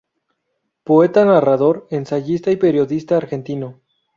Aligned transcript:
Poeta, 0.83 1.23
narrador, 1.25 1.85
ensayista 1.91 2.49
y 2.49 2.55
periodista 2.57 3.17
argentino. 3.17 3.81